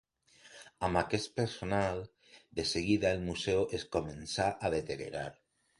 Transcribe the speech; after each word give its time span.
Amb 0.87 0.99
aquest 1.01 1.29
personal, 1.41 2.01
de 2.61 2.67
seguida 2.73 3.15
el 3.17 3.23
museu 3.29 3.65
es 3.81 3.87
començà 3.99 4.53
a 4.71 4.77
deteriorar. 4.79 5.31